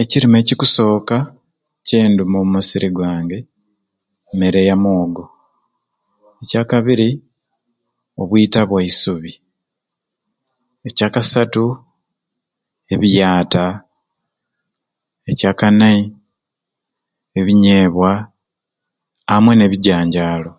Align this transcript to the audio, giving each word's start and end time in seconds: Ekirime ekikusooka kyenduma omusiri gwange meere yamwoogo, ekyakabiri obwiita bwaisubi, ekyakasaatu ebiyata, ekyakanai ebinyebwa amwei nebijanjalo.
Ekirime 0.00 0.36
ekikusooka 0.42 1.16
kyenduma 1.86 2.36
omusiri 2.44 2.88
gwange 2.96 3.38
meere 4.38 4.60
yamwoogo, 4.68 5.24
ekyakabiri 6.42 7.08
obwiita 8.20 8.60
bwaisubi, 8.68 9.32
ekyakasaatu 10.86 11.64
ebiyata, 12.92 13.66
ekyakanai 15.30 16.02
ebinyebwa 17.38 18.10
amwei 19.34 19.56
nebijanjalo. 19.58 20.52